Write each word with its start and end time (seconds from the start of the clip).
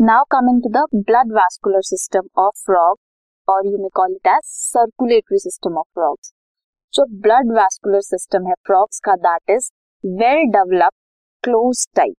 Now 0.00 0.24
coming 0.30 0.60
to 0.62 0.68
the 0.74 0.82
blood 1.06 1.32
vascular 1.34 1.82
system 1.84 2.28
of 2.42 2.60
frog 2.66 2.98
और 3.48 3.66
you 3.66 3.78
may 3.78 3.88
call 3.94 4.12
it 4.12 4.26
as 4.26 4.42
circulatory 4.44 5.38
system 5.38 5.76
of 5.78 5.86
frogs 5.94 6.30
जो 6.94 7.04
blood 7.22 7.50
vascular 7.56 8.00
system 8.00 8.46
है 8.46 8.54
frogs 8.66 9.00
का 9.04 9.14
that 9.26 9.50
is 9.50 9.68
well 10.04 10.44
developed 10.52 10.96
close 11.44 11.86
type 11.96 12.14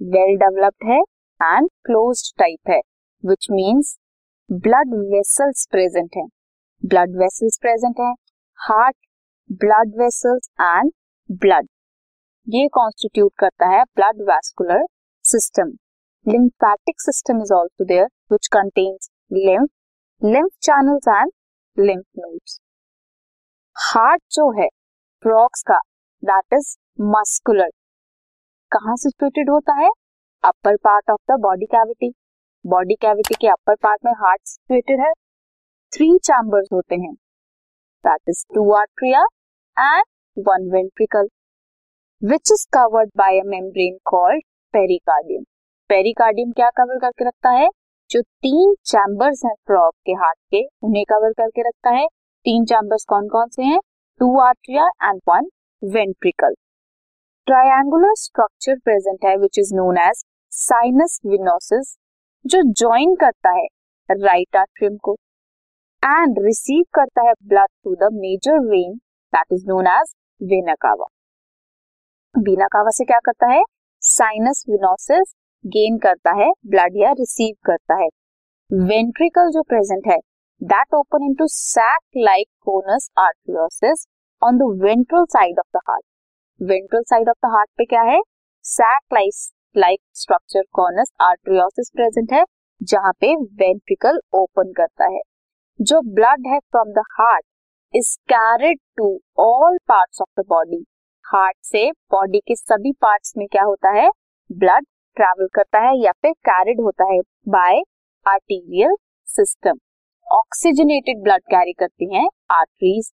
well 0.00 0.36
developed 0.36 0.88
है 0.90 0.98
and 1.40 1.68
close 1.86 2.22
type 2.38 2.70
है 2.70 2.78
which 3.24 3.46
means 3.50 3.94
blood 4.50 4.94
vessels 5.12 5.66
present 5.70 6.16
है. 6.16 6.24
Blood 6.82 7.16
vessels 7.22 7.58
present 7.62 8.00
है 8.00 8.12
heart 8.58 8.96
blood 9.64 9.98
vessels 10.02 10.48
and 10.60 10.92
blood 11.40 11.68
ये 12.46 12.66
constitute 12.74 13.32
करता 13.38 13.74
है 13.74 13.82
blood 13.96 14.22
vascular 14.30 14.86
system 15.24 15.72
lymphatic 16.26 17.00
system 17.00 17.40
is 17.40 17.50
also 17.50 17.84
there, 17.86 18.08
which 18.28 18.48
contains 18.50 19.10
lymph 19.30 19.70
lymph 20.22 20.54
channels 20.60 21.06
and 21.06 21.32
lymph 21.76 22.08
nodes. 22.16 22.60
Heart 23.76 24.22
जो 24.32 24.50
है 24.58 24.66
frogs 25.22 25.62
का 25.62 25.78
that 26.22 26.54
is 26.54 26.74
muscular 27.14 27.70
कहाँ 28.72 28.96
situated 28.96 29.50
होता 29.50 29.72
है? 29.80 29.90
Upper 30.44 30.76
part 30.84 31.10
of 31.10 31.32
the 31.32 31.38
body 31.40 31.66
cavity 31.66 32.12
body 32.64 32.94
cavity 33.00 33.34
के 33.40 33.48
upper 33.48 33.74
part 33.82 34.04
में 34.04 34.12
heart 34.20 34.40
situated 34.46 35.00
है. 35.00 35.12
Three 35.92 36.16
chambers 36.24 36.68
होते 36.72 36.96
हैं. 36.96 37.14
That 38.04 38.20
is 38.28 38.44
two 38.54 38.70
atria 38.74 39.26
and 39.76 40.04
one 40.48 40.70
ventricle 40.72 41.28
which 42.22 42.52
is 42.52 42.66
covered 42.74 43.10
by 43.16 43.40
a 43.40 43.44
membrane 43.48 43.98
called 44.10 44.42
pericardium 44.74 45.44
pericardium 45.90 46.52
क्या 46.52 46.68
cover 46.76 46.98
करके 46.98 47.24
रखता 47.24 47.50
है? 47.50 47.68
जो 48.10 48.20
तीन 48.22 48.74
चैम्बर्स 48.86 49.42
हैं 49.44 49.52
फ्रॉग 49.66 49.92
के 50.06 50.12
हार्ट 50.12 50.38
के, 50.50 50.62
उन्हें 50.82 51.04
कवर 51.10 51.32
करके 51.32 51.62
रखता 51.62 51.90
है। 51.90 52.06
तीन 52.46 52.64
चैम्बर्स 52.64 53.04
कौन 53.08 53.28
कौन 53.28 53.48
से 53.48 53.62
हैं? 53.62 53.78
Two 54.20 54.38
atria 54.40 54.86
and 55.02 55.20
one 55.28 55.48
ventricle 55.82 56.54
triangular 57.46 58.14
structure 58.16 58.78
present 58.84 59.24
है 59.24 59.36
which 59.36 59.58
is 59.58 59.74
known 59.74 59.98
as 59.98 60.24
sinus 60.52 61.18
venosus 61.26 61.96
जो 62.44 62.62
ज्वाइन 62.72 63.14
करता 63.14 63.50
है 63.50 63.66
राइट 64.10 64.56
आर्ट्रियम 64.56 64.96
को 65.02 65.16
एंड 66.02 66.44
रिसीव 66.46 66.84
करता 66.94 67.28
है 67.28 67.32
blood 67.44 67.68
through 67.68 67.94
the 67.94 68.12
major 68.12 68.58
vein 68.66 68.96
that 69.32 69.52
is 69.52 69.66
known 69.68 69.86
as 69.86 70.14
vena 70.40 70.74
cava 70.80 71.06
vena 72.34 72.66
cava 72.72 72.90
से 72.90 73.04
क्या 73.04 73.18
करता 73.24 73.46
है? 73.46 73.62
साइनस 74.02 74.64
विनोसिस 74.68 75.34
गेन 75.64 75.98
करता 75.98 76.32
है 76.34 76.50
ब्लड 76.66 76.96
या 76.96 77.12
रिसीव 77.12 77.54
करता 77.64 77.94
है। 77.94 78.08
वेंट्रिकल 78.70 79.50
जो 79.50 79.62
प्रेजेंट 79.62 80.06
है 80.06 80.18
that 80.60 80.94
open 80.94 81.24
into 81.24 81.46
sac 81.48 82.00
like 82.16 82.46
conus 82.60 83.08
arteriosus 83.18 84.06
on 84.42 84.58
the 84.58 84.68
ventral 84.82 85.24
side 85.30 85.58
of 85.58 85.76
the 85.76 85.80
heart 85.88 86.04
ventral 86.60 87.02
side 87.02 87.28
of 87.28 87.46
the 87.46 87.50
heart 87.52 87.70
पे 87.78 87.84
क्या 87.84 88.02
है? 88.02 88.20
Sac 88.64 89.14
like 89.76 90.00
structure 90.14 90.62
conus 90.72 91.10
arteriosus 91.20 91.90
present 91.94 92.32
है, 92.32 92.44
जहाँ 92.80 93.12
पे 93.20 93.34
वेंट्रिकल 93.36 94.20
ओपन 94.34 94.72
करता 94.72 95.04
है। 95.06 95.20
जो 95.80 96.00
ब्लड 96.14 96.46
है 96.46 96.58
from 96.60 96.92
the 96.92 97.02
heart 97.12 97.44
is 97.94 98.16
carried 98.28 98.78
to 98.96 99.08
all 99.38 99.78
parts 99.88 100.20
of 100.20 100.40
the 100.40 100.44
body 100.48 100.84
heart 101.24 101.56
से 101.62 101.90
बॉडी 102.12 102.40
के 102.48 102.56
सभी 102.56 102.92
पार्ट्स 102.92 103.32
में 103.38 103.46
क्या 103.48 103.62
होता 103.64 103.90
है? 103.92 104.08
ब्लड 104.50 104.86
ट्रैवल 105.16 105.48
करता 105.54 105.78
है 105.80 105.96
या 105.98 106.12
फिर 106.14 106.32
कैरिड 106.44 106.80
होता 106.80 107.04
है 107.12 107.20
by 107.48 107.82
arterial 108.26 108.94
system 109.28 109.78
oxygenated 110.26 111.22
blood 111.22 111.42
carry 111.50 111.72
करती 111.78 112.14
हैं 112.14 112.26
आर्टरीज 112.52 113.10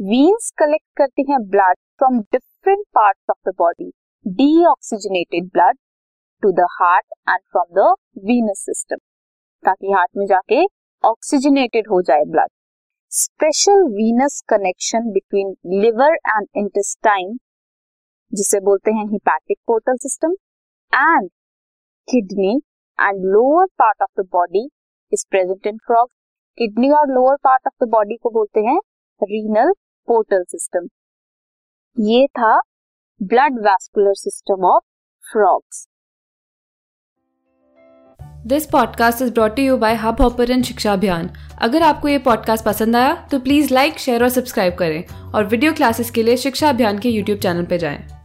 वीन्स 0.00 0.50
कलेक्ट 0.58 0.86
करती 0.96 1.30
हैं 1.30 1.38
blood 1.48 1.76
from 1.98 2.18
different 2.32 2.84
parts 2.94 3.30
of 3.30 3.50
the 3.50 3.54
body 3.58 3.90
deoxygenated 4.26 5.50
blood 5.52 5.76
to 6.42 6.52
the 6.52 6.66
heart 6.72 7.06
and 7.28 7.40
from 7.42 7.74
the 7.74 7.94
venous 8.24 8.64
system 8.64 8.96
ताकि 9.64 9.92
हार्ट 9.92 10.10
में 10.16 10.26
जाके 10.26 10.64
ऑक्सीजनेटेड 11.04 11.88
हो 11.90 12.00
जाए 12.02 12.24
blood 12.26 12.50
special 13.12 13.82
venous 13.92 14.40
connection 14.48 15.10
between 15.12 15.54
liver 15.76 16.14
and 16.28 16.46
intestine 16.56 17.36
जिसे 18.32 18.60
बोलते 18.60 18.90
हैं 18.90 19.06
hepatic 19.10 19.58
portal 19.66 19.96
system 19.98 20.32
and 20.92 21.28
kidney 22.08 22.52
and 22.98 23.24
lower 23.24 23.66
part 23.78 24.02
of 24.02 24.20
the 24.22 24.24
body 24.32 24.68
is 25.12 25.24
present 25.30 25.66
in 25.66 25.76
frog 25.76 26.08
kidney 26.58 26.90
और 26.90 27.08
lower 27.08 27.36
part 27.36 27.66
of 27.66 27.84
the 27.84 27.88
body 27.88 28.16
को 28.16 28.30
बोलते 28.30 28.60
हैं 28.60 28.78
रीनल 29.22 29.72
पोर्टल 30.08 30.44
सिस्टम 30.44 30.86
ये 31.96 32.26
था 32.26 32.58
blood 33.22 33.58
vascular 33.58 34.14
system 34.14 34.64
of 34.64 34.84
frogs 35.24 35.86
this 38.46 38.66
podcast 38.66 39.22
is 39.22 39.32
brought 39.32 39.58
you 39.58 39.76
by 39.76 39.94
Hubhopper 40.20 40.62
Shiksha 40.62 40.92
Abhiyan 40.92 41.30
अगर 41.62 41.82
आपको 41.82 42.08
ये 42.08 42.18
podcast 42.18 42.64
पसंद 42.64 42.96
आया 42.96 43.14
तो 43.30 43.40
प्लीज़ 43.40 43.74
लाइक 43.74 43.98
शेयर 43.98 44.22
और 44.22 44.28
सब्सक्राइब 44.28 44.74
करें 44.74 45.32
और 45.34 45.44
वीडियो 45.44 45.72
क्लासेस 45.72 46.10
के 46.10 46.22
लिए 46.22 46.36
शिक्षा 46.36 46.68
अभियान 46.68 46.98
के 46.98 47.08
यूट्यूब 47.08 47.38
चैनल 47.38 47.66
पर 47.66 47.76
जाएँ। 47.76 48.17